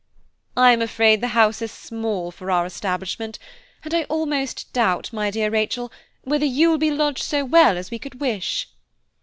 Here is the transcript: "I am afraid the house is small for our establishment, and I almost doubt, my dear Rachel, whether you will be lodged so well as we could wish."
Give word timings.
"I 0.57 0.71
am 0.71 0.81
afraid 0.81 1.21
the 1.21 1.27
house 1.37 1.61
is 1.61 1.71
small 1.71 2.31
for 2.31 2.49
our 2.49 2.65
establishment, 2.65 3.37
and 3.83 3.93
I 3.93 4.05
almost 4.05 4.73
doubt, 4.73 5.13
my 5.13 5.29
dear 5.29 5.51
Rachel, 5.51 5.91
whether 6.23 6.43
you 6.43 6.71
will 6.71 6.79
be 6.79 6.89
lodged 6.89 7.21
so 7.23 7.45
well 7.45 7.77
as 7.77 7.91
we 7.91 7.99
could 7.99 8.19
wish." 8.19 8.67